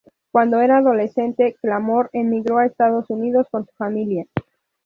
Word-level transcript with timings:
Cuando 0.31 0.59
era 0.61 0.77
adolescente, 0.79 1.55
Clamor 1.61 2.09
emigró 2.13 2.57
a 2.57 2.63
los 2.63 2.71
Estados 2.71 3.09
Unidos 3.11 3.45
con 3.51 3.67
su 3.67 3.71
familia. 3.73 4.25